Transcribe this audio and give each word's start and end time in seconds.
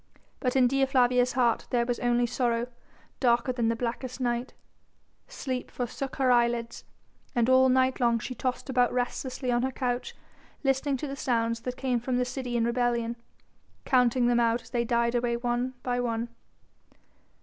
But 0.39 0.55
in 0.55 0.65
Dea 0.67 0.87
Flavia's 0.87 1.33
heart 1.33 1.67
there 1.69 1.85
was 1.85 1.99
sorrow 2.33 2.65
darker 3.19 3.51
than 3.53 3.67
the 3.69 3.75
blackest 3.75 4.19
night, 4.19 4.55
sleep 5.27 5.69
forsook 5.69 6.15
her 6.15 6.31
eyelids, 6.31 6.83
and 7.35 7.47
all 7.47 7.69
night 7.69 7.99
long 7.99 8.17
she 8.17 8.33
tossed 8.33 8.67
about 8.67 8.91
restlessly 8.91 9.51
on 9.51 9.61
her 9.61 9.69
couch 9.71 10.15
listening 10.63 10.97
to 10.97 11.07
the 11.07 11.15
sounds 11.15 11.59
that 11.59 11.77
came 11.77 11.99
from 11.99 12.17
the 12.17 12.25
city 12.25 12.57
in 12.57 12.65
rebellion, 12.65 13.15
counting 13.85 14.25
them 14.25 14.39
out 14.39 14.63
as 14.63 14.69
they 14.71 14.83
died 14.83 15.13
away 15.13 15.37
one 15.37 15.75
by 15.83 15.99
one. 15.99 16.29